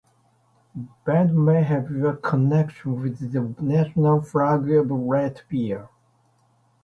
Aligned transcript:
Vends 1.05 1.31
may 1.31 1.61
have 1.61 1.91
a 2.03 2.17
connection 2.17 2.99
with 3.03 3.31
the 3.33 3.55
national 3.63 4.19
flag 4.23 4.61
of 4.71 4.87
Latvia. 4.87 5.89